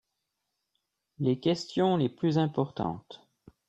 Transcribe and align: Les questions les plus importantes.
Les 1.19 1.39
questions 1.39 1.95
les 1.95 2.09
plus 2.09 2.39
importantes. 2.39 3.21